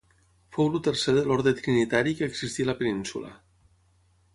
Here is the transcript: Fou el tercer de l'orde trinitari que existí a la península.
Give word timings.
Fou 0.55 0.69
el 0.69 0.81
tercer 0.87 1.15
de 1.19 1.25
l'orde 1.27 1.55
trinitari 1.61 2.17
que 2.23 2.33
existí 2.33 2.67
a 2.67 2.71
la 2.73 2.79
península. 2.83 3.33